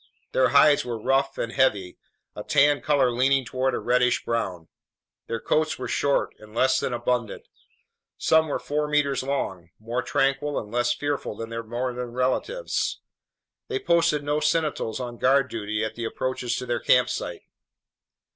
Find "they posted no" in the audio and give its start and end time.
13.67-14.39